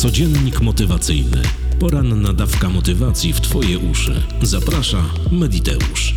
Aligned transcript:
Codziennik 0.00 0.60
motywacyjny. 0.60 1.42
Poranna 1.80 2.32
dawka 2.32 2.68
motywacji 2.68 3.32
w 3.32 3.40
Twoje 3.40 3.78
uszy. 3.78 4.22
Zaprasza 4.42 5.04
Mediteusz. 5.32 6.14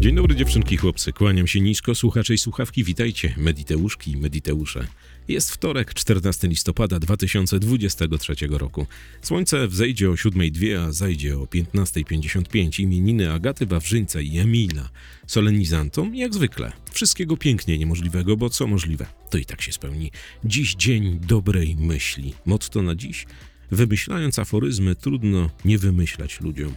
Dzień 0.00 0.14
dobry 0.14 0.36
dziewczynki, 0.36 0.76
chłopcy. 0.76 1.12
Kłaniam 1.12 1.46
się 1.46 1.60
nisko, 1.60 1.94
słuchacze 1.94 2.34
i 2.34 2.38
słuchawki. 2.38 2.84
Witajcie, 2.84 3.34
Mediteuszki 3.36 4.10
i 4.10 4.16
Mediteusze. 4.16 4.86
Jest 5.28 5.50
wtorek, 5.50 5.94
14 5.94 6.48
listopada 6.48 6.98
2023 6.98 8.34
roku. 8.50 8.86
Słońce 9.22 9.68
wzejdzie 9.68 10.10
o 10.10 10.12
7.02, 10.12 10.76
a 10.76 10.92
zajdzie 10.92 11.38
o 11.38 11.44
15.55. 11.44 12.80
Imieniny 12.80 13.32
Agaty 13.32 13.66
Wawrzyńca 13.66 14.20
i 14.20 14.38
Emila. 14.38 14.88
Solenizantom, 15.26 16.14
jak 16.14 16.34
zwykle. 16.34 16.72
Wszystkiego 16.92 17.36
pięknie 17.36 17.78
niemożliwego, 17.78 18.36
bo 18.36 18.50
co 18.50 18.66
możliwe, 18.66 19.06
to 19.30 19.38
i 19.38 19.44
tak 19.44 19.62
się 19.62 19.72
spełni. 19.72 20.10
Dziś 20.44 20.74
dzień 20.74 21.20
dobrej 21.20 21.76
myśli. 21.76 22.34
Motto 22.46 22.82
na 22.82 22.94
dziś? 22.94 23.26
Wymyślając 23.70 24.38
aforyzmy, 24.38 24.94
trudno 24.94 25.50
nie 25.64 25.78
wymyślać 25.78 26.40
ludziom. 26.40 26.74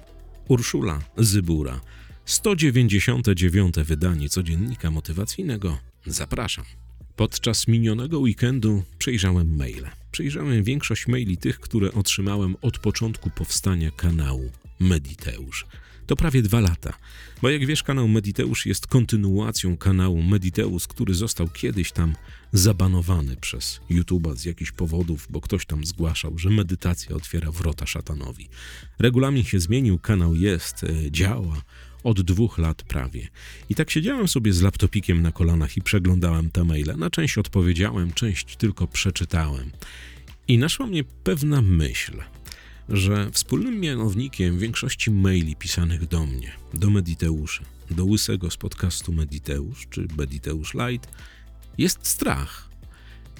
Urszula 0.48 1.02
Zybura. 1.18 1.82
199 2.26 3.76
wydanie 3.76 4.30
codziennika 4.30 4.92
motywacyjnego. 4.92 5.78
Zapraszam. 6.06 6.66
Podczas 7.16 7.68
minionego 7.68 8.20
weekendu 8.20 8.84
przejrzałem 8.98 9.56
maile. 9.56 9.90
Przejrzałem 10.12 10.64
większość 10.64 11.08
maili 11.08 11.38
tych, 11.38 11.60
które 11.60 11.92
otrzymałem 11.92 12.56
od 12.62 12.80
początku 12.80 13.30
powstania 13.30 13.92
kanału 13.92 14.52
Mediteusz. 14.80 15.66
To 16.08 16.16
prawie 16.16 16.42
dwa 16.42 16.60
lata, 16.60 16.94
bo 17.42 17.50
jak 17.50 17.66
wiesz, 17.66 17.84
kanał 17.84 18.08
Mediteusz 18.08 18.66
jest 18.66 18.88
kontynuacją 18.88 19.78
kanału 19.78 20.22
Mediteus, 20.22 20.88
który 20.88 21.14
został 21.14 21.50
kiedyś 21.50 21.92
tam 21.92 22.16
zabanowany 22.54 23.38
przez 23.38 23.80
YouTube'a 23.92 24.36
z 24.36 24.46
jakichś 24.46 24.72
powodów, 24.72 25.28
bo 25.30 25.42
ktoś 25.42 25.66
tam 25.66 25.86
zgłaszał, 25.86 26.38
że 26.38 26.50
medytacja 26.50 27.16
otwiera 27.16 27.52
wrota 27.52 27.86
szatanowi. 27.86 28.50
Regulamin 29.00 29.44
się 29.44 29.60
zmienił, 29.60 30.00
kanał 30.00 30.36
jest, 30.36 30.84
e, 30.84 31.12
działa, 31.12 31.62
od 32.04 32.22
dwóch 32.22 32.58
lat 32.58 32.84
prawie. 32.84 33.28
I 33.70 33.76
tak 33.76 33.92
siedziałem 33.92 34.28
sobie 34.28 34.54
z 34.54 34.62
laptopikiem 34.62 35.22
na 35.22 35.32
kolanach 35.32 35.78
i 35.78 35.82
przeglądałem 35.82 36.50
te 36.50 36.64
maile. 36.64 36.98
Na 36.98 37.10
część 37.10 37.38
odpowiedziałem, 37.38 38.14
część 38.14 38.56
tylko 38.56 38.88
przeczytałem. 38.88 39.72
I 40.48 40.58
naszła 40.58 40.88
mnie 40.88 41.04
pewna 41.04 41.62
myśl, 41.62 42.14
że 42.90 43.32
wspólnym 43.32 43.80
mianownikiem 43.80 44.60
większości 44.60 45.12
maili 45.12 45.56
pisanych 45.56 46.08
do 46.08 46.26
mnie, 46.26 46.52
do 46.74 46.90
Mediteusza, 46.90 47.64
do 47.92 48.06
łysego 48.06 48.52
z 48.52 48.58
podcastu 48.58 49.14
Mediteusz 49.14 49.88
czy 49.90 50.08
Mediteusz 50.18 50.74
Light, 50.74 51.12
jest 51.78 52.08
strach. 52.08 52.70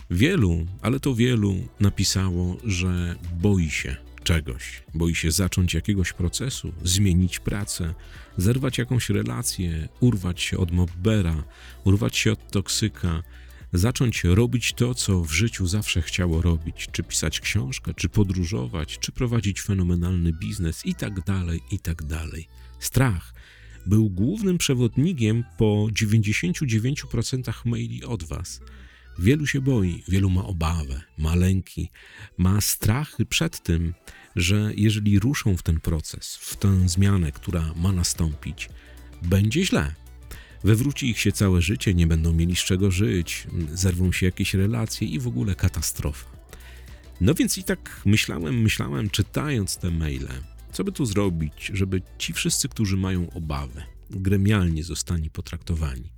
Wielu, 0.10 0.66
ale 0.82 1.00
to 1.00 1.16
wielu 1.16 1.56
napisało, 1.80 2.58
że 2.64 3.16
boi 3.42 3.70
się 3.70 4.03
czegoś, 4.24 4.84
boi 4.94 5.16
się 5.16 5.32
zacząć 5.32 5.74
jakiegoś 5.74 6.14
procesu, 6.14 6.74
zmienić 6.84 7.40
pracę, 7.40 7.94
zerwać 8.38 8.78
jakąś 8.78 9.10
relację, 9.10 9.90
urwać 10.00 10.42
się 10.42 10.58
od 10.58 10.72
mobbera, 10.72 11.44
urwać 11.84 12.18
się 12.18 12.32
od 12.32 12.52
toksyka, 12.52 13.24
zacząć 13.74 14.24
robić 14.24 14.74
to, 14.74 14.96
co 14.96 15.24
w 15.24 15.32
życiu 15.32 15.68
zawsze 15.68 16.02
chciało 16.02 16.42
robić, 16.42 16.88
czy 16.92 17.04
pisać 17.04 17.40
książkę, 17.40 17.94
czy 17.94 18.10
podróżować, 18.10 19.00
czy 19.00 19.12
prowadzić 19.12 19.62
fenomenalny 19.62 20.34
biznes 20.34 20.86
i 20.86 20.96
tak 20.96 21.24
dalej, 21.24 21.60
i 21.72 21.80
tak 21.80 22.04
dalej. 22.04 22.48
Strach 22.80 23.34
był 23.86 24.10
głównym 24.10 24.58
przewodnikiem 24.58 25.44
po 25.58 25.88
99% 25.92 27.54
maili 27.66 28.04
od 28.04 28.24
Was. 28.24 28.62
Wielu 29.20 29.48
się 29.48 29.62
boi, 29.62 30.04
wielu 30.08 30.30
ma 30.30 30.46
obawę, 30.46 31.02
ma 31.18 31.36
lęki, 31.36 31.90
ma 32.38 32.62
strachy 32.62 33.26
przed 33.26 33.64
tym, 33.64 33.94
że 34.36 34.72
jeżeli 34.76 35.20
ruszą 35.20 35.58
w 35.58 35.64
ten 35.64 35.80
proces, 35.80 36.36
w 36.36 36.56
tę 36.56 36.90
zmianę, 36.90 37.32
która 37.32 37.74
ma 37.76 37.92
nastąpić, 37.92 38.70
będzie 39.22 39.66
źle. 39.66 39.96
Wywróci 40.64 41.10
ich 41.10 41.20
się 41.20 41.32
całe 41.32 41.62
życie, 41.62 41.94
nie 41.94 42.08
będą 42.08 42.34
mieli 42.34 42.56
z 42.56 42.60
czego 42.60 42.92
żyć, 42.92 43.48
zerwą 43.74 44.12
się 44.12 44.26
jakieś 44.26 44.54
relacje 44.54 45.08
i 45.08 45.20
w 45.20 45.28
ogóle 45.28 45.56
katastrofa. 45.56 46.30
No 47.22 47.34
więc 47.34 47.58
i 47.58 47.64
tak 47.64 48.02
myślałem, 48.06 48.62
myślałem, 48.62 49.10
czytając 49.10 49.78
te 49.78 49.92
maile, 49.92 50.28
co 50.72 50.84
by 50.84 50.92
tu 50.92 51.06
zrobić, 51.06 51.72
żeby 51.74 52.02
ci 52.18 52.34
wszyscy, 52.34 52.70
którzy 52.70 52.98
mają 52.98 53.30
obawy, 53.30 53.84
gremialnie 54.10 54.84
zostali 54.84 55.30
potraktowani 55.30 56.14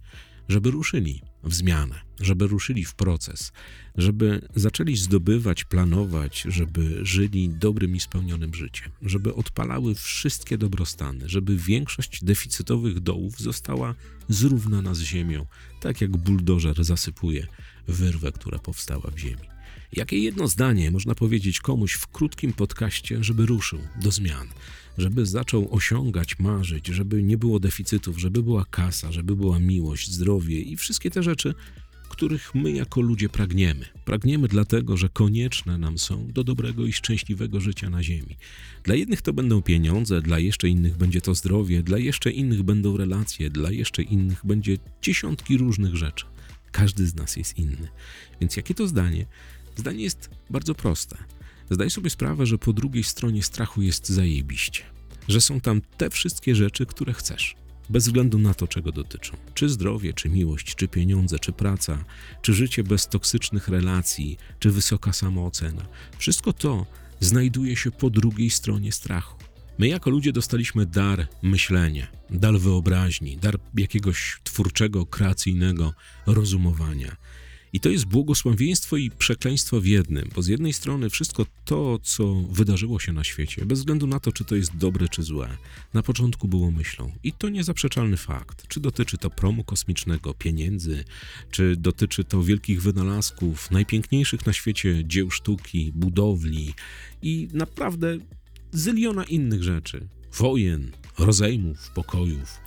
żeby 0.49 0.71
ruszyli 0.71 1.21
w 1.43 1.53
zmianę, 1.53 2.01
żeby 2.21 2.47
ruszyli 2.47 2.85
w 2.85 2.95
proces, 2.95 3.51
żeby 3.95 4.47
zaczęli 4.55 4.95
zdobywać, 4.95 5.63
planować, 5.63 6.45
żeby 6.47 6.99
żyli 7.05 7.49
dobrym 7.49 7.95
i 7.95 7.99
spełnionym 7.99 8.53
życiem, 8.53 8.91
żeby 9.01 9.35
odpalały 9.35 9.95
wszystkie 9.95 10.57
dobrostany, 10.57 11.29
żeby 11.29 11.57
większość 11.57 12.23
deficytowych 12.23 12.99
dołów 12.99 13.39
została 13.39 13.95
zrównana 14.29 14.93
z 14.93 14.99
ziemią, 14.99 15.45
tak 15.81 16.01
jak 16.01 16.17
buldożer 16.17 16.83
zasypuje 16.83 17.47
wyrwę, 17.87 18.31
która 18.31 18.59
powstała 18.59 19.11
w 19.11 19.17
ziemi. 19.17 19.47
Jakie 19.93 20.19
jedno 20.19 20.47
zdanie 20.47 20.91
można 20.91 21.15
powiedzieć 21.15 21.59
komuś 21.59 21.93
w 21.93 22.07
krótkim 22.07 22.53
podcaście, 22.53 23.23
żeby 23.23 23.45
ruszył 23.45 23.79
do 24.01 24.11
zmian, 24.11 24.47
żeby 24.97 25.25
zaczął 25.25 25.73
osiągać, 25.73 26.39
marzyć, 26.39 26.87
żeby 26.87 27.23
nie 27.23 27.37
było 27.37 27.59
deficytów, 27.59 28.19
żeby 28.19 28.43
była 28.43 28.65
kasa, 28.65 29.11
żeby 29.11 29.35
była 29.35 29.59
miłość, 29.59 30.11
zdrowie 30.11 30.61
i 30.61 30.77
wszystkie 30.77 31.11
te 31.11 31.23
rzeczy, 31.23 31.53
których 32.09 32.55
my 32.55 32.71
jako 32.71 33.01
ludzie 33.01 33.29
pragniemy. 33.29 33.85
Pragniemy 34.05 34.47
dlatego, 34.47 34.97
że 34.97 35.09
konieczne 35.09 35.77
nam 35.77 35.97
są 35.97 36.27
do 36.31 36.43
dobrego 36.43 36.85
i 36.85 36.93
szczęśliwego 36.93 37.59
życia 37.59 37.89
na 37.89 38.03
Ziemi. 38.03 38.37
Dla 38.83 38.95
jednych 38.95 39.21
to 39.21 39.33
będą 39.33 39.61
pieniądze, 39.61 40.21
dla 40.21 40.39
jeszcze 40.39 40.69
innych 40.69 40.97
będzie 40.97 41.21
to 41.21 41.35
zdrowie, 41.35 41.83
dla 41.83 41.97
jeszcze 41.97 42.31
innych 42.31 42.63
będą 42.63 42.97
relacje, 42.97 43.49
dla 43.49 43.71
jeszcze 43.71 44.03
innych 44.03 44.45
będzie 44.45 44.77
dziesiątki 45.01 45.57
różnych 45.57 45.95
rzeczy. 45.95 46.25
Każdy 46.71 47.07
z 47.07 47.15
nas 47.15 47.35
jest 47.35 47.57
inny. 47.57 47.87
Więc 48.41 48.57
jakie 48.57 48.73
to 48.73 48.87
zdanie? 48.87 49.25
Zdanie 49.75 50.03
jest 50.03 50.29
bardzo 50.49 50.75
proste. 50.75 51.17
Zdaj 51.69 51.89
sobie 51.89 52.09
sprawę, 52.09 52.45
że 52.45 52.57
po 52.57 52.73
drugiej 52.73 53.03
stronie 53.03 53.43
strachu 53.43 53.81
jest 53.81 54.09
zajebiście. 54.09 54.83
Że 55.27 55.41
są 55.41 55.61
tam 55.61 55.81
te 55.97 56.09
wszystkie 56.09 56.55
rzeczy, 56.55 56.85
które 56.85 57.13
chcesz. 57.13 57.55
Bez 57.89 58.05
względu 58.05 58.37
na 58.37 58.53
to, 58.53 58.67
czego 58.67 58.91
dotyczą. 58.91 59.37
Czy 59.53 59.69
zdrowie, 59.69 60.13
czy 60.13 60.29
miłość, 60.29 60.75
czy 60.75 60.87
pieniądze, 60.87 61.39
czy 61.39 61.51
praca, 61.51 62.05
czy 62.41 62.53
życie 62.53 62.83
bez 62.83 63.07
toksycznych 63.07 63.67
relacji, 63.67 64.37
czy 64.59 64.71
wysoka 64.71 65.13
samoocena. 65.13 65.85
Wszystko 66.17 66.53
to 66.53 66.85
znajduje 67.19 67.75
się 67.75 67.91
po 67.91 68.09
drugiej 68.09 68.49
stronie 68.49 68.91
strachu. 68.91 69.37
My 69.77 69.87
jako 69.87 70.09
ludzie 70.09 70.33
dostaliśmy 70.33 70.85
dar 70.85 71.27
myślenia, 71.41 72.07
dar 72.29 72.59
wyobraźni, 72.59 73.37
dar 73.37 73.59
jakiegoś 73.77 74.39
twórczego, 74.43 75.05
kreacyjnego 75.05 75.93
rozumowania. 76.25 77.15
I 77.75 77.79
to 77.79 77.89
jest 77.89 78.05
błogosławieństwo 78.05 78.97
i 78.97 79.11
przekleństwo 79.11 79.81
w 79.81 79.85
jednym, 79.85 80.29
bo 80.35 80.41
z 80.41 80.47
jednej 80.47 80.73
strony 80.73 81.09
wszystko 81.09 81.45
to, 81.65 81.99
co 82.03 82.35
wydarzyło 82.35 82.99
się 82.99 83.13
na 83.13 83.23
świecie, 83.23 83.65
bez 83.65 83.79
względu 83.79 84.07
na 84.07 84.19
to, 84.19 84.31
czy 84.31 84.45
to 84.45 84.55
jest 84.55 84.77
dobre 84.77 85.09
czy 85.09 85.23
złe, 85.23 85.57
na 85.93 86.03
początku 86.03 86.47
było 86.47 86.71
myślą. 86.71 87.11
I 87.23 87.33
to 87.33 87.49
niezaprzeczalny 87.49 88.17
fakt. 88.17 88.67
Czy 88.67 88.79
dotyczy 88.79 89.17
to 89.17 89.29
promu 89.29 89.63
kosmicznego, 89.63 90.33
pieniędzy, 90.33 91.03
czy 91.51 91.75
dotyczy 91.75 92.23
to 92.23 92.43
wielkich 92.43 92.81
wynalazków, 92.81 93.71
najpiękniejszych 93.71 94.45
na 94.45 94.53
świecie 94.53 95.03
dzieł 95.05 95.31
sztuki, 95.31 95.91
budowli 95.95 96.73
i 97.21 97.47
naprawdę 97.53 98.17
zyliona 98.71 99.23
innych 99.23 99.63
rzeczy. 99.63 100.07
Wojen, 100.33 100.91
rozejmów, 101.17 101.89
pokojów 101.89 102.59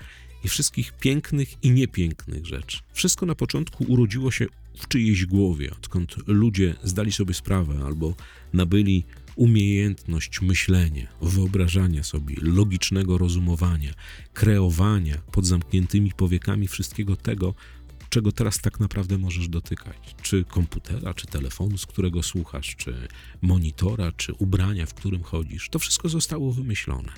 i 0.45 0.49
wszystkich 0.49 0.93
pięknych 0.93 1.65
i 1.65 1.71
niepięknych 1.71 2.47
rzeczy. 2.47 2.79
Wszystko 2.93 3.27
na 3.27 3.35
początku 3.35 3.85
urodziło 3.85 4.31
się 4.31 4.47
w 4.79 4.89
czyjejś 4.89 5.27
głowie, 5.27 5.71
odkąd 5.71 6.17
ludzie 6.27 6.75
zdali 6.83 7.13
sobie 7.13 7.35
sprawę 7.35 7.83
albo 7.87 8.15
nabyli 8.53 9.05
umiejętność 9.37 10.41
myślenia, 10.41 11.07
wyobrażania 11.23 12.03
sobie, 12.03 12.35
logicznego 12.43 13.19
rozumowania, 13.19 13.93
kreowania 14.33 15.19
pod 15.33 15.47
zamkniętymi 15.47 16.13
powiekami 16.13 16.69
wszystkiego 16.69 17.17
tego, 17.17 17.55
czego 18.11 18.33
teraz 18.33 18.61
tak 18.61 18.81
naprawdę 18.81 19.19
możesz 19.19 19.49
dotykać. 19.49 19.97
Czy 20.23 20.45
komputera, 20.45 21.15
czy 21.15 21.27
telefonu, 21.27 21.79
z 21.79 21.87
którego 21.87 22.23
słuchasz, 22.23 22.77
czy 22.77 23.09
monitora, 23.43 24.13
czy 24.13 24.33
ubrania, 24.33 24.87
w 24.87 24.95
którym 24.95 25.23
chodzisz. 25.23 25.69
To 25.69 25.79
wszystko 25.79 26.09
zostało 26.09 26.53
wymyślone. 26.53 27.13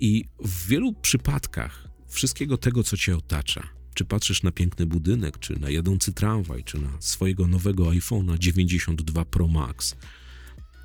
I 0.00 0.24
w 0.38 0.66
wielu 0.66 0.92
przypadkach 0.92 1.88
wszystkiego 2.08 2.58
tego, 2.58 2.82
co 2.82 2.96
cię 2.96 3.16
otacza, 3.16 3.68
czy 3.94 4.04
patrzysz 4.04 4.42
na 4.42 4.52
piękny 4.52 4.86
budynek, 4.86 5.38
czy 5.38 5.60
na 5.60 5.70
jadący 5.70 6.12
tramwaj, 6.12 6.64
czy 6.64 6.78
na 6.78 6.90
swojego 7.00 7.46
nowego 7.46 7.84
iPhone'a 7.84 8.38
92 8.38 9.24
Pro 9.24 9.48
Max, 9.48 9.96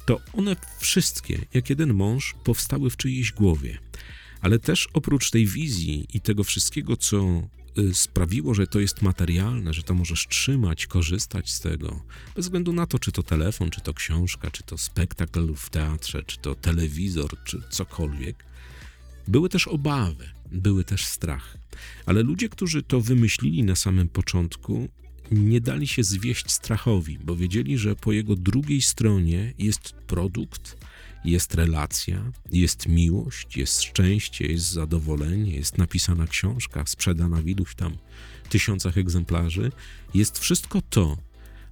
to 0.06 0.22
one 0.34 0.56
wszystkie, 0.80 1.46
jak 1.54 1.70
jeden 1.70 1.94
mąż, 1.94 2.36
powstały 2.44 2.90
w 2.90 2.98
czyjejś 2.98 3.32
głowie. 3.32 3.80
Ale 4.42 4.60
też 4.60 4.88
oprócz 4.94 5.32
tej 5.32 5.46
wizji 5.46 6.08
i 6.14 6.22
tego 6.22 6.44
wszystkiego, 6.44 6.98
co 6.98 7.44
y, 7.78 7.94
sprawiło, 7.94 8.54
że 8.54 8.68
to 8.68 8.80
jest 8.80 9.02
materialne, 9.02 9.74
że 9.74 9.84
to 9.84 9.94
możesz 9.94 10.28
trzymać, 10.28 10.88
korzystać 10.88 11.52
z 11.52 11.60
tego, 11.60 12.02
bez 12.36 12.46
względu 12.46 12.74
na 12.74 12.88
to, 12.88 13.00
czy 13.00 13.12
to 13.12 13.24
telefon, 13.24 13.70
czy 13.70 13.82
to 13.82 13.94
książka, 13.94 14.52
czy 14.52 14.64
to 14.64 14.78
spektakl 14.78 15.54
w 15.56 15.70
teatrze, 15.70 16.24
czy 16.24 16.38
to 16.38 16.56
telewizor, 16.56 17.44
czy 17.44 17.62
cokolwiek, 17.70 18.46
były 19.28 19.50
też 19.50 19.68
obawy, 19.68 20.30
były 20.52 20.84
też 20.84 21.06
strach. 21.06 21.58
Ale 22.06 22.24
ludzie, 22.24 22.50
którzy 22.50 22.84
to 22.84 23.02
wymyślili 23.02 23.64
na 23.64 23.76
samym 23.76 24.10
początku, 24.10 24.90
nie 25.32 25.62
dali 25.62 25.88
się 25.88 26.04
zwieść 26.04 26.52
strachowi, 26.52 27.20
bo 27.24 27.36
wiedzieli, 27.36 27.78
że 27.78 27.96
po 27.96 28.12
jego 28.12 28.36
drugiej 28.36 28.82
stronie 28.82 29.54
jest 29.58 29.94
produkt, 29.94 30.78
jest 31.26 31.56
relacja, 31.56 32.32
jest 32.52 32.88
miłość, 32.88 33.58
jest 33.58 33.82
szczęście, 33.82 34.48
jest 34.48 34.72
zadowolenie, 34.72 35.56
jest 35.56 35.78
napisana 35.78 36.28
książka, 36.28 36.84
sprzedana 36.86 37.42
w 37.42 37.48
iluś 37.48 37.76
tam 37.76 37.98
tysiącach 38.50 38.98
egzemplarzy. 38.98 39.72
Jest 40.14 40.40
wszystko 40.40 40.82
to, 40.82 41.18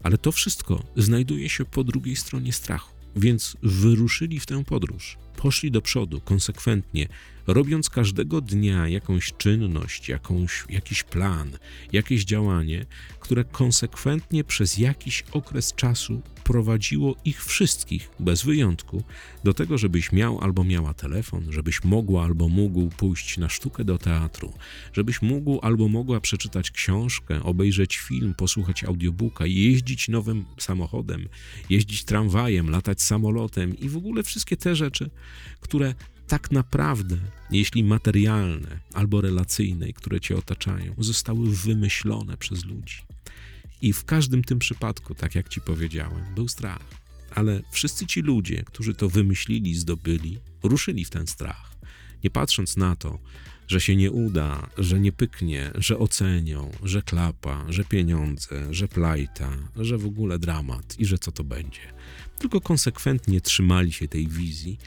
ale 0.03 0.17
to 0.17 0.31
wszystko 0.31 0.83
znajduje 0.95 1.49
się 1.49 1.65
po 1.65 1.83
drugiej 1.83 2.15
stronie 2.15 2.53
strachu. 2.53 2.93
Więc 3.15 3.57
wyruszyli 3.63 4.39
w 4.39 4.45
tę 4.45 4.63
podróż, 4.63 5.17
poszli 5.47 5.71
do 5.71 5.81
przodu 5.81 6.21
konsekwentnie, 6.21 7.07
robiąc 7.47 7.89
każdego 7.89 8.41
dnia 8.41 8.87
jakąś 8.87 9.33
czynność, 9.33 10.09
jakąś, 10.09 10.65
jakiś 10.69 11.03
plan, 11.03 11.57
jakieś 11.93 12.25
działanie, 12.25 12.85
które 13.19 13.43
konsekwentnie 13.43 14.43
przez 14.43 14.77
jakiś 14.77 15.23
okres 15.31 15.73
czasu 15.73 16.21
prowadziło 16.43 17.15
ich 17.25 17.45
wszystkich, 17.45 18.09
bez 18.19 18.43
wyjątku, 18.43 19.03
do 19.43 19.53
tego, 19.53 19.77
żebyś 19.77 20.11
miał 20.11 20.39
albo 20.41 20.63
miała 20.63 20.93
telefon, 20.93 21.45
żebyś 21.49 21.83
mogła 21.83 22.23
albo 22.23 22.49
mógł 22.49 22.89
pójść 22.89 23.37
na 23.37 23.49
sztukę 23.49 23.83
do 23.83 23.97
teatru, 23.97 24.53
żebyś 24.93 25.21
mógł 25.21 25.59
albo 25.61 25.87
mogła 25.87 26.21
przeczytać 26.21 26.71
książkę, 26.71 27.43
obejrzeć 27.43 27.97
film, 27.97 28.33
posłuchać 28.33 28.83
audiobooka, 28.83 29.45
jeździć 29.45 30.07
nowym 30.07 30.45
samochodem, 30.59 31.27
jeździć 31.69 32.03
tramwajem, 32.03 32.69
latać 32.69 33.01
samolotem 33.01 33.79
i 33.79 33.89
w 33.89 33.97
ogóle 33.97 34.23
wszystkie 34.23 34.57
te 34.57 34.75
rzeczy, 34.75 35.09
które 35.59 35.95
tak 36.27 36.51
naprawdę, 36.51 37.17
jeśli 37.51 37.83
materialne 37.83 38.79
albo 38.93 39.21
relacyjne, 39.21 39.93
które 39.93 40.19
cię 40.19 40.37
otaczają, 40.37 40.95
zostały 40.97 41.55
wymyślone 41.55 42.37
przez 42.37 42.65
ludzi. 42.65 42.97
I 43.81 43.93
w 43.93 44.05
każdym 44.05 44.43
tym 44.43 44.59
przypadku, 44.59 45.15
tak 45.15 45.35
jak 45.35 45.49
ci 45.49 45.61
powiedziałem, 45.61 46.35
był 46.35 46.47
strach. 46.47 46.83
Ale 47.35 47.61
wszyscy 47.71 48.05
ci 48.05 48.21
ludzie, 48.21 48.63
którzy 48.63 48.93
to 48.93 49.09
wymyślili, 49.09 49.75
zdobyli, 49.75 50.39
ruszyli 50.63 51.05
w 51.05 51.09
ten 51.09 51.27
strach, 51.27 51.77
nie 52.23 52.29
patrząc 52.29 52.77
na 52.77 52.95
to, 52.95 53.19
że 53.67 53.81
się 53.81 53.95
nie 53.95 54.11
uda, 54.11 54.69
że 54.77 54.99
nie 54.99 55.11
pyknie, 55.11 55.71
że 55.75 55.97
ocenią, 55.97 56.71
że 56.83 57.01
klapa, 57.01 57.65
że 57.69 57.83
pieniądze, 57.83 58.73
że 58.73 58.87
plajta, 58.87 59.51
że 59.75 59.97
w 59.97 60.05
ogóle 60.05 60.39
dramat 60.39 60.99
i 60.99 61.05
że 61.05 61.17
co 61.17 61.31
to 61.31 61.43
będzie. 61.43 61.81
Tylko 62.39 62.61
konsekwentnie 62.61 63.41
trzymali 63.41 63.91
się 63.91 64.07
tej 64.07 64.27
wizji 64.27 64.77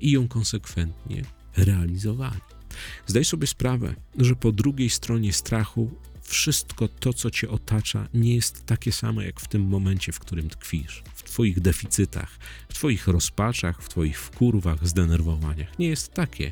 i 0.00 0.10
ją 0.10 0.28
konsekwentnie 0.28 1.22
realizowali. 1.56 2.40
Zdaj 3.06 3.24
sobie 3.24 3.46
sprawę, 3.46 3.94
że 4.18 4.36
po 4.36 4.52
drugiej 4.52 4.90
stronie 4.90 5.32
strachu 5.32 5.90
wszystko 6.22 6.88
to, 6.88 7.12
co 7.12 7.30
cię 7.30 7.48
otacza, 7.48 8.08
nie 8.14 8.34
jest 8.34 8.66
takie 8.66 8.92
samo 8.92 9.22
jak 9.22 9.40
w 9.40 9.48
tym 9.48 9.62
momencie, 9.62 10.12
w 10.12 10.18
którym 10.18 10.50
tkwisz. 10.50 11.02
W 11.14 11.22
twoich 11.22 11.60
deficytach, 11.60 12.38
w 12.68 12.74
twoich 12.74 13.08
rozpaczach, 13.08 13.82
w 13.82 13.88
twoich 13.88 14.20
wkurwach, 14.20 14.88
zdenerwowaniach. 14.88 15.78
Nie 15.78 15.88
jest 15.88 16.12
takie. 16.12 16.50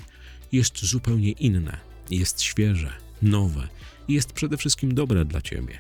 Jest 0.53 0.85
zupełnie 0.85 1.33
inne. 1.33 1.79
Jest 2.11 2.43
świeże, 2.43 2.93
nowe 3.23 3.69
i 4.09 4.15
jest 4.15 4.33
przede 4.33 4.57
wszystkim 4.57 4.95
dobre 4.95 5.25
dla 5.25 5.41
ciebie. 5.41 5.79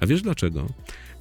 A 0.00 0.06
wiesz 0.06 0.22
dlaczego? 0.22 0.68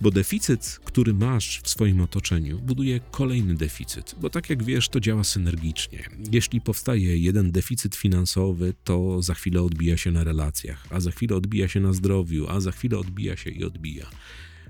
Bo 0.04 0.12
deficyt, 0.12 0.80
który 0.86 1.14
masz 1.14 1.62
w 1.64 1.70
swoim 1.70 2.02
otoczeniu, 2.02 2.60
buduje 2.60 3.00
kolejny 3.12 3.56
deficyt, 3.56 4.16
bo 4.22 4.30
tak 4.30 4.50
jak 4.50 4.64
wiesz, 4.64 4.90
to 4.90 5.00
działa 5.00 5.24
synergicznie. 5.24 6.10
Jeśli 6.32 6.62
powstaje 6.62 7.18
jeden 7.18 7.52
deficyt 7.52 7.96
finansowy, 7.96 8.74
to 8.84 9.22
za 9.22 9.34
chwilę 9.34 9.62
odbija 9.62 9.98
się 9.98 10.12
na 10.12 10.24
relacjach, 10.24 10.88
a 10.90 11.00
za 11.00 11.12
chwilę 11.12 11.36
odbija 11.36 11.68
się 11.68 11.80
na 11.80 11.94
zdrowiu, 11.94 12.48
a 12.50 12.60
za 12.60 12.72
chwilę 12.72 12.98
odbija 12.98 13.38
się 13.38 13.50
i 13.50 13.64
odbija. 13.64 14.10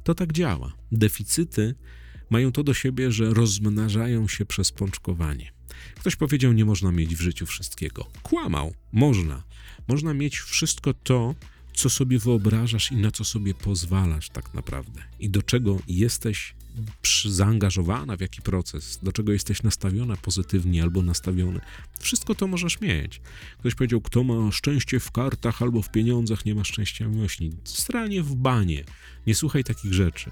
To 0.04 0.16
tak 0.16 0.34
działa. 0.34 0.74
Deficyty 0.92 1.76
mają 2.30 2.52
to 2.52 2.64
do 2.64 2.74
siebie, 2.74 3.12
że 3.12 3.34
rozmnażają 3.34 4.28
się 4.28 4.46
przez 4.46 4.72
pączkowanie. 4.72 5.52
Ktoś 5.96 6.16
powiedział, 6.16 6.54
nie 6.54 6.66
można 6.66 6.92
mieć 6.92 7.16
w 7.16 7.22
życiu 7.22 7.46
wszystkiego. 7.46 8.08
Kłamał. 8.24 8.74
Można. 8.92 9.44
Można 9.88 10.14
mieć 10.14 10.40
wszystko 10.40 10.94
to, 10.94 11.36
co 11.74 11.90
sobie 11.90 12.20
wyobrażasz 12.20 12.92
i 12.92 12.96
na 12.96 13.12
co 13.12 13.24
sobie 13.24 13.54
pozwalasz 13.54 14.30
tak 14.30 14.54
naprawdę. 14.54 15.04
I 15.20 15.30
do 15.30 15.44
czego 15.44 15.80
jesteś 15.88 16.56
zaangażowana 17.26 18.18
w 18.18 18.22
jaki 18.22 18.42
proces, 18.42 19.00
do 19.04 19.12
czego 19.12 19.32
jesteś 19.32 19.64
nastawiona 19.64 20.18
pozytywnie 20.18 20.84
albo 20.84 21.02
nastawiony. 21.02 21.60
Wszystko 22.00 22.36
to 22.36 22.48
możesz 22.48 22.82
mieć. 22.82 23.22
Ktoś 23.60 23.76
powiedział, 23.76 24.02
kto 24.02 24.24
ma 24.24 24.52
szczęście 24.52 25.00
w 25.00 25.12
kartach 25.12 25.62
albo 25.62 25.82
w 25.82 25.92
pieniądzach, 25.92 26.46
nie 26.46 26.56
ma 26.56 26.64
szczęścia 26.64 27.10
w 27.10 27.12
miłości. 27.12 27.52
Stranie 27.64 28.24
w 28.24 28.36
banie. 28.36 28.84
Nie 29.28 29.36
słuchaj 29.36 29.64
takich 29.64 29.94
rzeczy. 29.94 30.32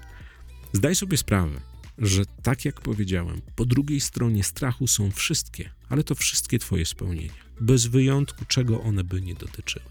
Zdaj 0.72 0.94
sobie 0.94 1.16
sprawę, 1.16 1.60
że 1.98 2.22
tak 2.42 2.64
jak 2.64 2.80
powiedziałem, 2.80 3.40
po 3.56 3.64
drugiej 3.64 4.00
stronie 4.00 4.44
strachu 4.44 4.86
są 4.86 5.10
wszystkie, 5.10 5.70
ale 5.88 6.04
to 6.04 6.14
wszystkie 6.14 6.58
Twoje 6.58 6.86
spełnienia, 6.86 7.32
bez 7.60 7.86
wyjątku, 7.86 8.44
czego 8.48 8.82
one 8.82 9.04
by 9.04 9.22
nie 9.22 9.34
dotyczyły. 9.34 9.84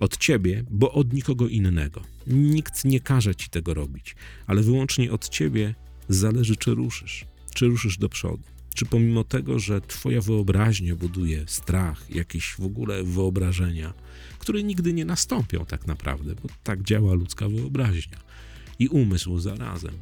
Od 0.00 0.18
Ciebie, 0.18 0.64
bo 0.70 0.92
od 0.92 1.12
nikogo 1.12 1.48
innego. 1.48 2.02
Nikt 2.26 2.84
nie 2.84 3.00
każe 3.00 3.34
Ci 3.34 3.50
tego 3.50 3.74
robić, 3.74 4.16
ale 4.46 4.62
wyłącznie 4.62 5.12
od 5.12 5.28
Ciebie 5.28 5.74
zależy, 6.08 6.56
czy 6.56 6.74
ruszysz, 6.74 7.24
czy 7.54 7.66
ruszysz 7.66 7.98
do 7.98 8.08
przodu. 8.08 8.42
Czy 8.74 8.86
pomimo 8.86 9.24
tego, 9.24 9.58
że 9.58 9.80
Twoja 9.80 10.20
wyobraźnia 10.20 10.96
buduje 10.96 11.44
strach, 11.46 12.10
jakieś 12.10 12.54
w 12.54 12.60
ogóle 12.60 13.04
wyobrażenia, 13.04 13.92
które 14.38 14.62
nigdy 14.62 14.92
nie 14.92 15.04
nastąpią 15.04 15.66
tak 15.66 15.86
naprawdę, 15.86 16.34
bo 16.34 16.48
tak 16.64 16.82
działa 16.82 17.14
ludzka 17.14 17.48
wyobraźnia 17.48 18.18
i 18.78 18.88
umysł 18.88 19.38
zarazem 19.38 19.94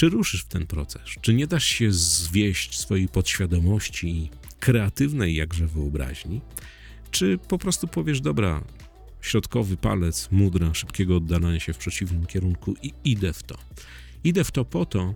czy 0.00 0.08
ruszysz 0.08 0.42
w 0.42 0.48
ten 0.48 0.66
proces? 0.66 1.02
Czy 1.20 1.34
nie 1.34 1.46
dasz 1.46 1.64
się 1.64 1.92
zwieść 1.92 2.78
swojej 2.78 3.08
podświadomości 3.08 4.30
kreatywnej 4.60 5.34
jakże 5.34 5.66
wyobraźni? 5.66 6.40
Czy 7.10 7.38
po 7.48 7.58
prostu 7.58 7.88
powiesz, 7.88 8.20
dobra, 8.20 8.64
środkowy 9.20 9.76
palec, 9.76 10.28
mudra, 10.30 10.74
szybkiego 10.74 11.16
oddalania 11.16 11.60
się 11.60 11.72
w 11.72 11.78
przeciwnym 11.78 12.26
kierunku 12.26 12.74
i 12.82 12.92
idę 13.04 13.32
w 13.32 13.42
to. 13.42 13.58
Idę 14.24 14.44
w 14.44 14.50
to 14.50 14.64
po 14.64 14.86
to, 14.86 15.14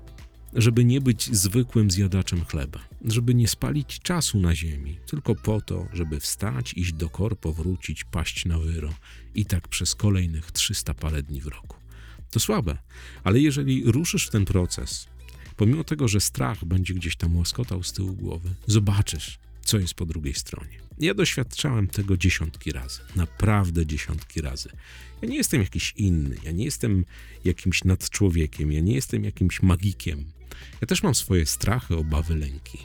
żeby 0.55 0.85
nie 0.85 1.01
być 1.01 1.37
zwykłym 1.37 1.91
zjadaczem 1.91 2.45
chleba, 2.45 2.81
żeby 3.05 3.35
nie 3.35 3.49
spalić 3.49 4.01
czasu 4.01 4.41
na 4.41 4.55
ziemi, 4.55 4.99
tylko 5.07 5.35
po 5.35 5.61
to, 5.61 5.89
żeby 5.93 6.21
wstać, 6.21 6.75
iść 6.77 6.93
do 6.93 7.11
korpo, 7.11 7.53
wrócić, 7.53 8.05
paść 8.05 8.45
na 8.45 8.59
wyro 8.59 8.95
i 9.35 9.45
tak 9.45 9.69
przez 9.69 9.95
kolejnych 9.95 10.53
300 10.53 10.95
parę 10.95 11.23
dni 11.23 11.41
w 11.41 11.47
roku. 11.47 11.77
To 12.31 12.41
słabe, 12.41 12.79
ale 13.25 13.41
jeżeli 13.41 13.93
ruszysz 13.93 14.27
w 14.27 14.31
ten 14.31 14.45
proces, 14.45 15.07
pomimo 15.57 15.85
tego, 15.85 16.09
że 16.09 16.21
strach 16.21 16.65
będzie 16.65 16.95
gdzieś 16.95 17.17
tam 17.17 17.37
łaskotał 17.37 17.83
z 17.83 17.93
tyłu 17.93 18.13
głowy, 18.13 18.55
zobaczysz, 18.67 19.39
co 19.63 19.79
jest 19.79 19.95
po 19.95 20.07
drugiej 20.07 20.35
stronie. 20.35 20.84
Ja 20.99 21.15
doświadczałem 21.15 21.89
tego 21.89 22.17
dziesiątki 22.17 22.73
razy, 22.73 23.01
naprawdę 23.17 23.87
dziesiątki 23.87 24.41
razy. 24.41 24.69
Ja 25.23 25.29
nie 25.29 25.37
jestem 25.37 25.61
jakiś 25.61 25.93
inny, 25.97 26.37
ja 26.45 26.53
nie 26.53 26.65
jestem 26.65 27.05
jakimś 27.45 27.85
nadczłowiekiem, 27.85 28.73
ja 28.73 28.81
nie 28.81 28.95
jestem 28.95 29.25
jakimś 29.25 29.63
magikiem. 29.63 30.25
Ja 30.81 30.87
też 30.87 31.03
mam 31.03 31.15
swoje 31.15 31.47
strachy, 31.47 31.97
obawy, 31.97 32.37
lęki. 32.37 32.79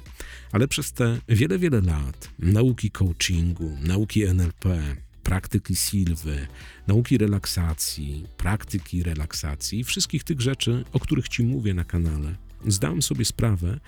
Ale 0.52 0.68
przez 0.68 0.94
te 0.94 1.20
wiele, 1.28 1.60
wiele 1.60 1.82
lat 1.82 2.30
nauki 2.40 2.92
coachingu, 2.92 3.78
nauki 3.84 4.24
NLP, 4.24 4.96
praktyki 5.24 5.76
silwy, 5.76 6.48
nauki 6.88 7.18
relaksacji, 7.18 8.26
praktyki 8.38 9.04
relaksacji, 9.04 9.84
wszystkich 9.84 10.24
tych 10.24 10.42
rzeczy, 10.42 10.86
o 10.92 11.00
których 11.00 11.28
Ci 11.28 11.44
mówię 11.44 11.74
na 11.74 11.84
kanale, 11.84 12.36
zdałem 12.68 13.02
sobie 13.02 13.26
sprawę, 13.26 13.80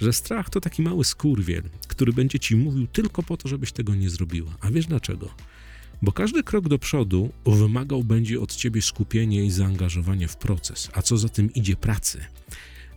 że 0.00 0.12
strach 0.12 0.50
to 0.50 0.60
taki 0.60 0.82
mały 0.82 1.04
skurwiel, 1.04 1.62
który 1.88 2.12
będzie 2.12 2.38
Ci 2.38 2.56
mówił 2.56 2.86
tylko 2.86 3.22
po 3.22 3.36
to, 3.36 3.48
żebyś 3.48 3.72
tego 3.72 3.94
nie 3.94 4.10
zrobiła. 4.10 4.56
A 4.60 4.70
wiesz 4.70 4.86
dlaczego? 4.86 5.28
Bo 6.02 6.12
każdy 6.12 6.42
krok 6.42 6.68
do 6.68 6.78
przodu 6.78 7.32
wymagał 7.46 8.04
będzie 8.04 8.40
od 8.40 8.56
Ciebie 8.56 8.82
skupienia 8.82 9.42
i 9.42 9.50
zaangażowania 9.50 10.28
w 10.28 10.36
proces, 10.36 10.90
a 10.92 11.02
co 11.02 11.16
za 11.16 11.28
tym 11.28 11.54
idzie 11.54 11.76
pracy. 11.76 12.20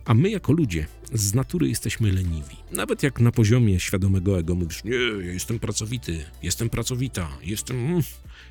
A 0.04 0.14
my 0.14 0.30
jako 0.30 0.52
ludzie 0.52 0.86
z 1.12 1.34
natury 1.34 1.68
jesteśmy 1.68 2.12
leniwi. 2.12 2.56
Nawet 2.72 3.02
jak 3.02 3.20
na 3.20 3.32
poziomie 3.32 3.80
świadomego 3.80 4.38
ego 4.38 4.54
mówisz, 4.54 4.84
nie, 4.84 4.96
ja 5.26 5.32
jestem 5.32 5.58
pracowity, 5.58 6.24
jestem 6.42 6.70
pracowita, 6.70 7.28
jestem 7.42 7.76
mm, 7.76 8.02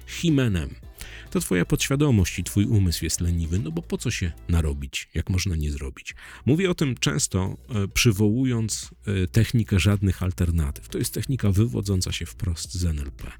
himenem, 0.07 0.69
to 1.29 1.39
twoja 1.39 1.65
podświadomość 1.65 2.39
i 2.39 2.43
twój 2.43 2.65
umysł 2.65 3.03
jest 3.03 3.21
leniwy, 3.21 3.59
no 3.59 3.71
bo 3.71 3.81
po 3.81 3.97
co 3.97 4.11
się 4.11 4.31
narobić, 4.49 5.09
jak 5.13 5.29
można 5.29 5.55
nie 5.55 5.71
zrobić. 5.71 6.15
Mówię 6.45 6.69
o 6.69 6.75
tym 6.75 6.95
często, 6.95 7.57
e, 7.69 7.87
przywołując 7.87 8.89
e, 9.05 9.27
technikę 9.27 9.79
żadnych 9.79 10.23
alternatyw. 10.23 10.89
To 10.89 10.97
jest 10.97 11.13
technika 11.13 11.51
wywodząca 11.51 12.11
się 12.11 12.25
wprost 12.25 12.73
z 12.73 12.85
NLP. 12.85 13.31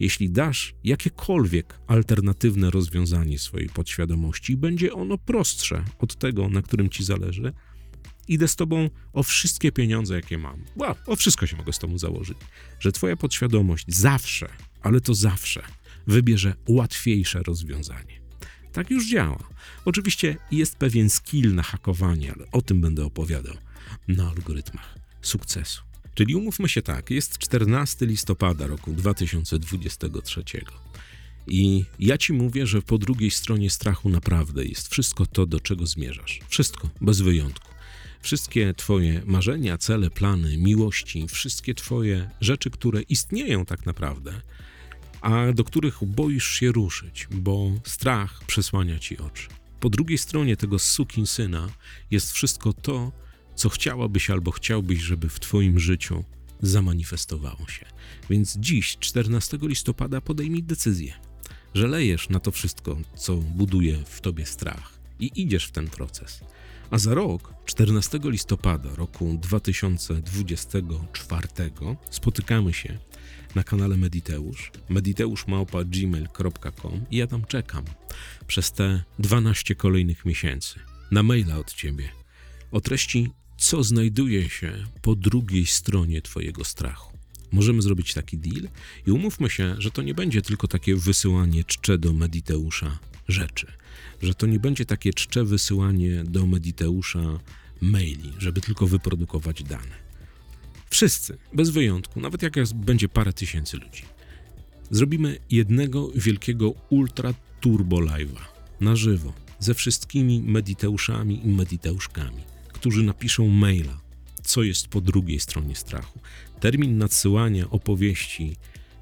Jeśli 0.00 0.30
dasz 0.30 0.74
jakiekolwiek 0.84 1.78
alternatywne 1.86 2.70
rozwiązanie 2.70 3.38
swojej 3.38 3.68
podświadomości, 3.68 4.56
będzie 4.56 4.92
ono 4.92 5.18
prostsze 5.18 5.84
od 5.98 6.16
tego, 6.16 6.48
na 6.48 6.62
którym 6.62 6.90
ci 6.90 7.04
zależy, 7.04 7.52
idę 8.28 8.48
z 8.48 8.56
tobą 8.56 8.90
o 9.12 9.22
wszystkie 9.22 9.72
pieniądze, 9.72 10.14
jakie 10.14 10.38
mam. 10.38 10.64
Wow, 10.76 10.94
o 11.06 11.16
wszystko 11.16 11.46
się 11.46 11.56
mogę 11.56 11.72
z 11.72 11.78
tobą 11.78 11.98
założyć. 11.98 12.38
Że 12.80 12.92
twoja 12.92 13.16
podświadomość 13.16 13.84
zawsze, 13.88 14.48
ale 14.82 15.00
to 15.00 15.14
zawsze, 15.14 15.62
wybierze 16.06 16.54
łatwiejsze 16.68 17.42
rozwiązanie. 17.42 18.20
Tak 18.72 18.90
już 18.90 19.10
działa. 19.10 19.48
Oczywiście 19.84 20.36
jest 20.50 20.76
pewien 20.76 21.10
skill 21.10 21.54
na 21.54 21.62
hakowanie, 21.62 22.32
ale 22.32 22.50
o 22.52 22.62
tym 22.62 22.80
będę 22.80 23.04
opowiadał 23.04 23.54
na 24.08 24.30
algorytmach 24.30 24.98
sukcesu. 25.22 25.82
Czyli 26.14 26.34
umówmy 26.34 26.68
się 26.68 26.82
tak, 26.82 27.10
jest 27.10 27.38
14 27.38 28.06
listopada 28.06 28.66
roku 28.66 28.92
2023. 28.92 30.44
I 31.46 31.84
ja 31.98 32.18
ci 32.18 32.32
mówię, 32.32 32.66
że 32.66 32.82
po 32.82 32.98
drugiej 32.98 33.30
stronie 33.30 33.70
strachu 33.70 34.08
naprawdę 34.08 34.64
jest 34.64 34.88
wszystko 34.88 35.26
to, 35.26 35.46
do 35.46 35.60
czego 35.60 35.86
zmierzasz. 35.86 36.40
Wszystko, 36.48 36.90
bez 37.00 37.20
wyjątku. 37.20 37.68
Wszystkie 38.20 38.74
Twoje 38.74 39.22
marzenia, 39.26 39.78
cele, 39.78 40.10
plany, 40.10 40.56
miłości, 40.56 41.28
wszystkie 41.28 41.74
Twoje 41.74 42.30
rzeczy, 42.40 42.70
które 42.70 43.02
istnieją 43.02 43.64
tak 43.64 43.86
naprawdę, 43.86 44.40
a 45.24 45.52
do 45.52 45.64
których 45.64 46.04
boisz 46.04 46.48
się 46.48 46.72
ruszyć, 46.72 47.28
bo 47.30 47.72
strach 47.84 48.44
przesłania 48.46 48.98
ci 48.98 49.18
oczy. 49.18 49.48
Po 49.80 49.90
drugiej 49.90 50.18
stronie 50.18 50.56
tego 50.56 50.76
syna 51.24 51.68
jest 52.10 52.32
wszystko 52.32 52.72
to, 52.72 53.12
co 53.54 53.68
chciałabyś 53.68 54.30
albo 54.30 54.50
chciałbyś, 54.50 55.00
żeby 55.00 55.28
w 55.28 55.40
Twoim 55.40 55.78
życiu 55.78 56.24
zamanifestowało 56.62 57.68
się. 57.68 57.86
Więc 58.30 58.56
dziś, 58.56 58.98
14 58.98 59.58
listopada, 59.62 60.20
podejmij 60.20 60.62
decyzję, 60.62 61.14
że 61.74 61.86
lejesz 61.86 62.28
na 62.28 62.40
to 62.40 62.50
wszystko, 62.50 62.96
co 63.16 63.36
buduje 63.36 63.98
w 64.06 64.20
Tobie 64.20 64.46
strach 64.46 64.98
i 65.20 65.30
idziesz 65.34 65.66
w 65.66 65.72
ten 65.72 65.88
proces. 65.88 66.40
A 66.90 66.98
za 66.98 67.14
rok, 67.14 67.54
14 67.64 68.20
listopada 68.24 68.94
roku 68.94 69.38
2024, 69.42 71.48
spotykamy 72.10 72.72
się 72.72 72.98
na 73.54 73.64
kanale 73.64 73.96
Mediteusz, 73.96 74.72
mediteuszmałpa.gmail.com 74.88 77.04
i 77.10 77.16
ja 77.16 77.26
tam 77.26 77.44
czekam 77.44 77.84
przez 78.46 78.72
te 78.72 79.02
12 79.18 79.74
kolejnych 79.74 80.24
miesięcy 80.24 80.80
na 81.10 81.22
maila 81.22 81.56
od 81.56 81.74
Ciebie 81.74 82.08
o 82.70 82.80
treści, 82.80 83.30
co 83.56 83.84
znajduje 83.84 84.48
się 84.48 84.72
po 85.02 85.16
drugiej 85.16 85.66
stronie 85.66 86.22
Twojego 86.22 86.64
strachu. 86.64 87.18
Możemy 87.52 87.82
zrobić 87.82 88.14
taki 88.14 88.38
deal 88.38 88.68
i 89.06 89.10
umówmy 89.10 89.50
się, 89.50 89.74
że 89.78 89.90
to 89.90 90.02
nie 90.02 90.14
będzie 90.14 90.42
tylko 90.42 90.68
takie 90.68 90.96
wysyłanie 90.96 91.64
czcze 91.64 91.98
do 91.98 92.12
Mediteusza 92.12 92.98
rzeczy, 93.28 93.66
że 94.22 94.34
to 94.34 94.46
nie 94.46 94.58
będzie 94.58 94.84
takie 94.84 95.12
czcze 95.12 95.44
wysyłanie 95.44 96.24
do 96.24 96.46
Mediteusza 96.46 97.40
maili, 97.80 98.32
żeby 98.38 98.60
tylko 98.60 98.86
wyprodukować 98.86 99.62
dane 99.62 100.03
Wszyscy, 100.94 101.38
bez 101.52 101.70
wyjątku, 101.70 102.20
nawet 102.20 102.42
jak 102.42 102.54
będzie 102.74 103.08
parę 103.08 103.32
tysięcy 103.32 103.76
ludzi. 103.76 104.02
Zrobimy 104.90 105.38
jednego 105.50 106.10
wielkiego 106.14 106.74
ultra 106.90 107.34
turbo 107.60 107.96
live'a 107.96 108.40
na 108.80 108.96
żywo 108.96 109.32
ze 109.58 109.74
wszystkimi 109.74 110.40
mediteuszami 110.40 111.46
i 111.46 111.48
mediteuszkami, 111.48 112.42
którzy 112.72 113.02
napiszą 113.02 113.48
maila, 113.48 114.00
co 114.42 114.62
jest 114.62 114.88
po 114.88 115.00
drugiej 115.00 115.40
stronie 115.40 115.76
strachu. 115.76 116.20
Termin 116.60 116.98
nadsyłania 116.98 117.70
opowieści 117.70 118.56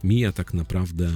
mija 0.05 0.33
tak 0.33 0.55
naprawdę 0.55 1.13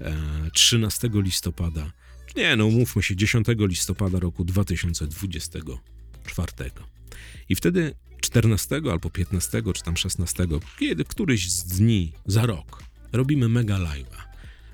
e, 0.00 0.16
13 0.52 1.10
listopada, 1.14 1.92
nie 2.36 2.56
no, 2.56 2.70
mówmy 2.70 3.02
się, 3.02 3.16
10 3.16 3.46
listopada 3.58 4.18
roku 4.18 4.44
2024. 4.44 6.70
I 7.48 7.54
wtedy 7.54 7.94
14 8.26 8.80
albo 8.90 9.10
15 9.10 9.62
czy 9.74 9.82
tam 9.82 9.96
16, 9.96 10.46
kiedy 10.78 11.04
któryś 11.04 11.50
z 11.50 11.64
dni 11.64 12.12
za 12.26 12.46
rok 12.46 12.82
robimy 13.12 13.48
mega 13.48 13.78
live'a 13.78 14.20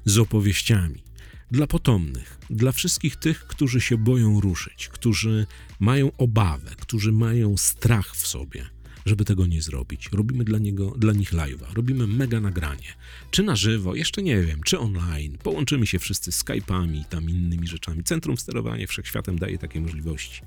z 0.04 0.18
opowieściami 0.18 1.02
dla 1.50 1.66
potomnych, 1.66 2.38
dla 2.50 2.72
wszystkich 2.72 3.16
tych, 3.16 3.46
którzy 3.46 3.80
się 3.80 3.98
boją 3.98 4.40
ruszyć, 4.40 4.88
którzy 4.88 5.46
mają 5.80 6.12
obawę, 6.18 6.70
którzy 6.80 7.12
mają 7.12 7.56
strach 7.56 8.16
w 8.16 8.26
sobie, 8.26 8.66
żeby 9.06 9.24
tego 9.24 9.46
nie 9.46 9.62
zrobić. 9.62 10.08
Robimy 10.12 10.44
dla, 10.44 10.58
niego, 10.58 10.94
dla 10.98 11.12
nich 11.12 11.32
live'a, 11.32 11.74
robimy 11.74 12.06
mega 12.06 12.40
nagranie. 12.40 12.94
Czy 13.30 13.42
na 13.42 13.56
żywo, 13.56 13.94
jeszcze 13.94 14.22
nie 14.22 14.42
wiem, 14.42 14.62
czy 14.62 14.78
online. 14.78 15.38
Połączymy 15.42 15.86
się 15.86 15.98
wszyscy 15.98 16.30
Skype'ami 16.30 17.00
i 17.00 17.04
tam 17.04 17.30
innymi 17.30 17.68
rzeczami. 17.68 18.04
Centrum 18.04 18.38
Sterowania 18.38 18.86
Wszechświatem 18.86 19.38
daje 19.38 19.58
takie 19.58 19.80
możliwości. 19.80 20.42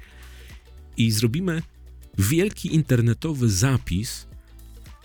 I 0.98 1.12
zrobimy 1.12 1.62
wielki 2.18 2.76
internetowy 2.76 3.50
zapis 3.50 4.28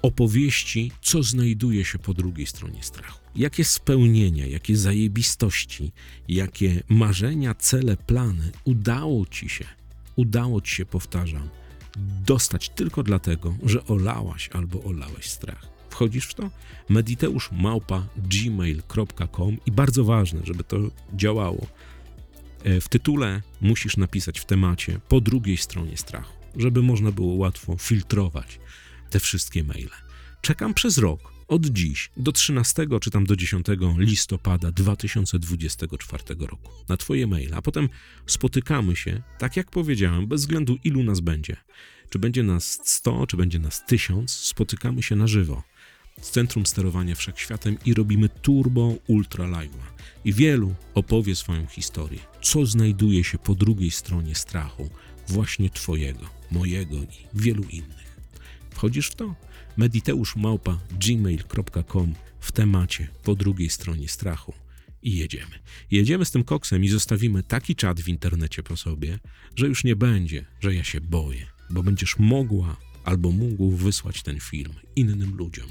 opowieści, 0.03 0.93
co 1.03 1.23
znajduje 1.23 1.85
się 1.85 1.99
po 1.99 2.15
drugiej 2.15 2.47
stronie 2.47 2.83
strachu. 2.83 3.19
Jakie 3.37 3.65
spełnienia, 3.65 4.47
jakie 4.47 4.77
zajebistości, 4.77 5.93
jakie 6.29 6.83
marzenia, 6.89 7.55
cele, 7.55 7.97
plany 7.97 8.53
udało 8.65 9.27
ci 9.27 9.49
się, 9.49 9.65
udało 10.17 10.61
ci 10.61 10.75
się, 10.75 10.85
powtarzam, 10.85 11.49
dostać 12.27 12.69
tylko 12.69 13.03
dlatego, 13.03 13.55
że 13.63 13.87
olałaś 13.87 14.51
albo 14.53 14.85
olałeś 14.85 15.27
strach. 15.27 15.67
Wchodzisz 15.91 16.27
w 16.27 16.35
to? 16.35 16.51
Mediteusz 16.89 17.53
małpa 17.53 18.07
gmail.com 18.17 19.57
i 19.67 19.73
bardzo 19.73 20.05
ważne, 20.05 20.41
żeby 20.45 20.65
to 20.65 20.77
działało. 21.15 21.67
E, 22.65 22.81
w 22.81 22.89
tytule 22.89 23.43
musisz 23.61 23.97
napisać 23.97 24.41
w 24.41 24.45
temacie 24.45 25.01
po 25.09 25.21
drugiej 25.21 25.57
stronie 25.57 25.97
strachu 25.97 26.40
żeby 26.57 26.83
można 26.83 27.13
było 27.13 27.35
łatwo 27.35 27.77
filtrować 27.77 28.61
te 29.11 29.21
wszystkie 29.21 29.65
maile. 29.65 29.91
Czekam 30.41 30.75
przez 30.75 30.99
rok, 30.99 31.33
od 31.49 31.67
dziś 31.67 32.11
do 32.17 32.33
13 32.33 32.87
czy 33.01 33.11
tam 33.11 33.27
do 33.27 33.37
10 33.37 33.67
listopada 33.97 34.73
2024 34.73 36.25
roku 36.39 36.73
na 36.89 36.97
Twoje 36.97 37.27
maile, 37.27 37.55
a 37.55 37.63
potem 37.63 37.89
spotykamy 38.27 38.97
się, 38.97 39.23
tak 39.39 39.57
jak 39.57 39.71
powiedziałem, 39.71 40.27
bez 40.27 40.41
względu 40.41 40.79
ilu 40.85 41.03
nas 41.03 41.21
będzie. 41.21 41.57
Czy 42.11 42.19
będzie 42.19 42.43
nas 42.43 42.81
100, 42.85 43.27
czy 43.27 43.37
będzie 43.37 43.59
nas 43.59 43.87
1000, 43.87 44.33
spotykamy 44.33 45.03
się 45.03 45.17
na 45.17 45.27
żywo 45.27 45.63
z 46.21 46.31
Centrum 46.31 46.67
Sterowania 46.67 47.15
Wszechświatem 47.15 47.77
i 47.85 47.95
robimy 47.95 48.29
turbo 48.29 48.95
ultra 49.07 49.45
live'a. 49.45 49.90
I 50.25 50.33
wielu 50.33 50.75
opowie 50.95 51.37
swoją 51.37 51.67
historię, 51.67 52.21
co 52.43 52.67
znajduje 52.67 53.25
się 53.25 53.39
po 53.39 53.55
drugiej 53.55 53.91
stronie 53.91 54.35
strachu, 54.35 54.91
właśnie 55.29 55.71
Twojego, 55.71 56.27
mojego 56.51 56.97
i 56.97 57.09
wielu 57.35 57.63
innych. 57.63 58.21
Wchodzisz 58.71 59.09
w 59.09 59.15
to? 59.15 59.35
Mediteusz 59.77 60.37
małpa 60.37 60.79
gmail.com 61.01 62.15
w 62.41 62.53
temacie 62.53 63.09
po 63.25 63.35
drugiej 63.35 63.71
stronie 63.71 64.09
strachu 64.09 64.55
i 65.03 65.17
jedziemy. 65.17 65.59
Jedziemy 65.91 66.25
z 66.25 66.31
tym 66.31 66.45
koksem 66.45 66.85
i 66.85 66.89
zostawimy 66.89 67.43
taki 67.43 67.75
czat 67.75 68.01
w 68.01 68.09
internecie 68.09 68.63
po 68.63 68.77
sobie, 68.77 69.19
że 69.57 69.67
już 69.67 69.85
nie 69.85 69.97
będzie, 69.97 70.45
że 70.61 70.75
ja 70.75 70.85
się 70.85 71.01
boję, 71.01 71.47
bo 71.71 71.83
będziesz 71.83 72.19
mogła 72.19 72.77
albo 73.05 73.31
mógł 73.31 73.71
wysłać 73.71 74.23
ten 74.23 74.41
film 74.41 74.73
innym 74.97 75.37
ludziom. 75.37 75.69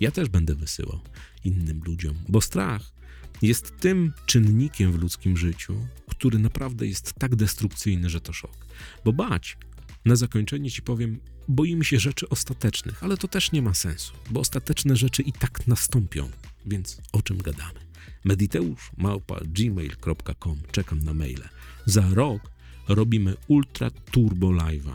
Ja 0.00 0.10
też 0.10 0.28
będę 0.28 0.54
wysyłał 0.54 1.00
innym 1.44 1.82
ludziom, 1.84 2.16
bo 2.28 2.40
strach 2.40 2.93
jest 3.42 3.80
tym 3.80 4.12
czynnikiem 4.26 4.92
w 4.92 5.00
ludzkim 5.00 5.36
życiu, 5.36 5.86
który 6.08 6.38
naprawdę 6.38 6.86
jest 6.86 7.12
tak 7.12 7.36
destrukcyjny, 7.36 8.10
że 8.10 8.20
to 8.20 8.32
szok. 8.32 8.66
Bo 9.04 9.12
bać, 9.12 9.56
na 10.04 10.16
zakończenie 10.16 10.70
ci 10.70 10.82
powiem, 10.82 11.20
boimy 11.48 11.84
się 11.84 11.98
rzeczy 11.98 12.28
ostatecznych, 12.28 13.04
ale 13.04 13.16
to 13.16 13.28
też 13.28 13.52
nie 13.52 13.62
ma 13.62 13.74
sensu, 13.74 14.12
bo 14.30 14.40
ostateczne 14.40 14.96
rzeczy 14.96 15.22
i 15.22 15.32
tak 15.32 15.66
nastąpią, 15.66 16.30
więc 16.66 17.00
o 17.12 17.22
czym 17.22 17.38
gadamy? 17.38 17.80
Mediteusz 18.24 18.90
małpa 18.96 19.40
gmail.com 19.44 20.58
czekam 20.72 21.04
na 21.04 21.14
maile. 21.14 21.48
Za 21.86 22.08
rok 22.14 22.50
robimy 22.88 23.34
ultra 23.48 23.90
turbo 23.90 24.46
live'a 24.46 24.94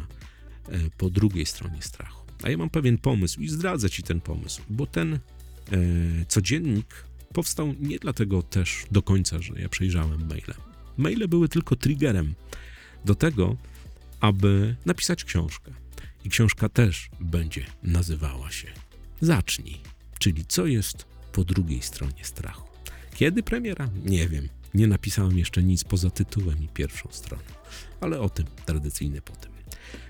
e, 0.68 0.90
po 0.98 1.10
drugiej 1.10 1.46
stronie 1.46 1.82
strachu. 1.82 2.26
A 2.44 2.50
ja 2.50 2.58
mam 2.58 2.70
pewien 2.70 2.98
pomysł 2.98 3.42
i 3.42 3.50
zdradzę 3.50 3.90
ci 3.90 4.04
ten 4.04 4.22
pomysł, 4.22 4.62
bo 4.70 4.88
ten 4.88 5.14
e, 5.14 5.20
codziennik 6.28 7.09
powstał 7.34 7.74
nie 7.80 8.00
dlatego 8.00 8.44
też 8.44 8.86
do 8.92 9.02
końca, 9.02 9.42
że 9.42 9.54
ja 9.62 9.70
przejrzałem 9.70 10.28
maile. 10.28 10.54
Maile 10.98 11.28
były 11.28 11.50
tylko 11.50 11.76
triggerem 11.76 12.34
do 13.06 13.16
tego, 13.16 13.56
aby 14.20 14.76
napisać 14.86 15.24
książkę. 15.24 15.72
i 16.26 16.30
książka 16.30 16.70
też 16.70 17.10
będzie 17.20 17.66
nazywała 17.84 18.52
się 18.52 18.68
Zacznij, 19.22 19.78
czyli 20.20 20.46
co 20.46 20.66
jest 20.66 21.06
po 21.34 21.44
drugiej 21.44 21.82
stronie 21.82 22.24
strachu. 22.24 22.68
Kiedy 23.16 23.44
premiera? 23.44 23.90
Nie 24.06 24.28
wiem. 24.28 24.50
Nie 24.74 24.88
napisałem 24.88 25.38
jeszcze 25.38 25.64
nic 25.64 25.84
poza 25.84 26.10
tytułem 26.10 26.64
i 26.64 26.68
pierwszą 26.68 27.10
stroną, 27.12 27.44
ale 28.02 28.20
o 28.20 28.30
tym 28.30 28.46
tradycyjnie 28.66 29.22
potem. 29.22 29.52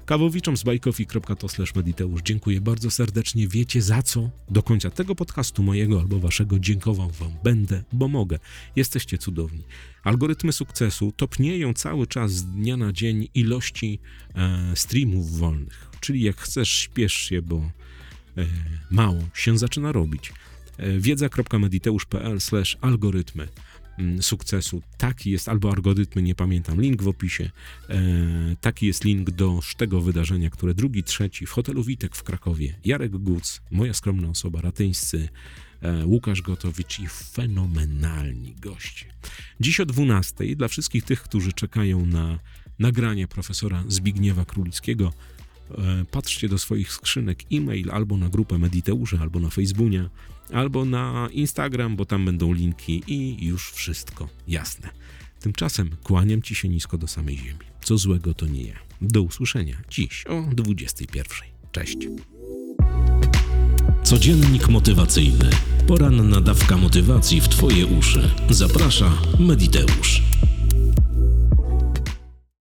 Kawowiczom 0.05 0.57
z 0.57 0.63
bajkofi.to 0.63 1.47
mediteusz 1.75 2.21
dziękuję 2.21 2.61
bardzo 2.61 2.91
serdecznie. 2.91 3.47
Wiecie 3.47 3.81
za 3.81 4.01
co? 4.01 4.29
Do 4.49 4.63
końca 4.63 4.89
tego 4.89 5.15
podcastu 5.15 5.63
mojego 5.63 5.99
albo 5.99 6.19
waszego 6.19 6.59
dziękował 6.59 7.09
wam 7.09 7.31
będę, 7.43 7.83
bo 7.93 8.07
mogę. 8.07 8.39
Jesteście 8.75 9.17
cudowni. 9.17 9.63
Algorytmy 10.03 10.51
sukcesu 10.51 11.11
topnieją 11.11 11.73
cały 11.73 12.07
czas 12.07 12.31
z 12.31 12.45
dnia 12.45 12.77
na 12.77 12.93
dzień 12.93 13.27
ilości 13.33 13.99
e, 14.35 14.75
streamów 14.75 15.37
wolnych. 15.37 15.89
Czyli 15.99 16.21
jak 16.21 16.37
chcesz, 16.37 16.69
śpiesz 16.69 17.13
się, 17.13 17.41
bo 17.41 17.71
e, 18.37 18.45
mało 18.91 19.23
się 19.33 19.57
zaczyna 19.57 19.91
robić. 19.91 20.33
E, 20.77 20.99
wiedza.mediteusz.pl 20.99 22.37
algorytmy 22.81 23.43
mm, 23.43 23.68
sukcesu. 24.21 24.81
Taki 24.97 25.31
jest, 25.31 25.49
albo 25.49 25.71
algorytmy, 25.71 26.21
nie 26.21 26.35
pamiętam, 26.35 26.81
link 26.81 27.03
w 27.03 27.07
opisie. 27.07 27.49
E, 27.89 28.01
taki 28.61 28.85
jest 28.87 29.03
link 29.03 29.31
do 29.31 29.59
tego 29.77 30.01
wydarzenia, 30.01 30.49
które 30.49 30.73
drugi, 30.73 31.03
trzeci 31.03 31.45
w 31.45 31.51
hotelu 31.51 31.83
Witek 31.83 32.15
w 32.15 32.23
Krakowie. 32.23 32.75
Jarek 32.85 33.11
Guc, 33.11 33.61
moja 33.71 33.93
skromna 33.93 34.29
osoba, 34.29 34.61
ratyńscy, 34.61 35.29
e, 35.81 36.05
Łukasz 36.05 36.41
Gotowicz 36.41 36.99
i 36.99 37.07
fenomenalni 37.07 38.55
goście. 38.55 39.05
Dziś 39.59 39.79
o 39.79 39.85
12 39.85 40.55
dla 40.55 40.67
wszystkich 40.67 41.03
tych, 41.03 41.23
którzy 41.23 41.53
czekają 41.53 42.05
na 42.05 42.39
nagranie 42.79 43.27
profesora 43.27 43.83
Zbigniewa 43.87 44.45
Królickiego, 44.45 45.13
patrzcie 46.11 46.49
do 46.49 46.57
swoich 46.57 46.93
skrzynek 46.93 47.43
e-mail 47.51 47.91
albo 47.91 48.17
na 48.17 48.29
grupę 48.29 48.57
Mediteusze, 48.57 49.17
albo 49.21 49.39
na 49.39 49.49
Facebooka, 49.49 50.09
albo 50.53 50.85
na 50.85 51.29
Instagram, 51.31 51.95
bo 51.95 52.05
tam 52.05 52.25
będą 52.25 52.53
linki 52.53 53.03
i 53.07 53.45
już 53.45 53.71
wszystko 53.71 54.29
jasne. 54.47 54.89
Tymczasem 55.39 55.89
kłaniam 56.03 56.41
ci 56.41 56.55
się 56.55 56.69
nisko 56.69 56.97
do 56.97 57.07
samej 57.07 57.37
ziemi. 57.37 57.59
Co 57.83 57.97
złego 57.97 58.33
to 58.33 58.47
nie 58.47 58.63
ja. 58.63 58.75
Do 59.01 59.21
usłyszenia 59.21 59.77
dziś 59.89 60.25
o 60.27 60.41
21. 60.55 61.25
Cześć. 61.71 61.97
Codziennik 64.03 64.69
motywacyjny. 64.69 65.49
Poranna 65.87 66.41
dawka 66.41 66.77
motywacji 66.77 67.41
w 67.41 67.47
Twoje 67.47 67.85
uszy. 67.85 68.31
Zaprasza 68.49 69.21
Mediteusz. 69.39 70.21